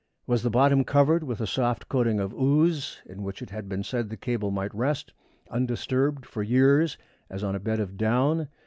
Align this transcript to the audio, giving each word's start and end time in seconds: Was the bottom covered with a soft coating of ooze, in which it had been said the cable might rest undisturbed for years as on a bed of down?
Was 0.25 0.41
the 0.41 0.49
bottom 0.49 0.83
covered 0.83 1.23
with 1.23 1.39
a 1.41 1.45
soft 1.45 1.87
coating 1.87 2.19
of 2.19 2.33
ooze, 2.33 3.03
in 3.05 3.21
which 3.21 3.43
it 3.43 3.51
had 3.51 3.69
been 3.69 3.83
said 3.83 4.09
the 4.09 4.17
cable 4.17 4.49
might 4.49 4.73
rest 4.73 5.13
undisturbed 5.51 6.25
for 6.25 6.41
years 6.41 6.97
as 7.29 7.43
on 7.43 7.53
a 7.53 7.59
bed 7.59 7.79
of 7.79 7.97
down? 7.97 8.47